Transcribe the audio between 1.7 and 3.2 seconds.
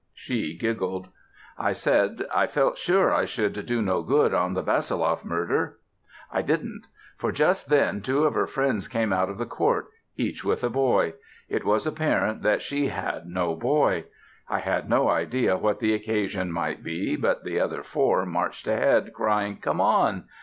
said I felt sure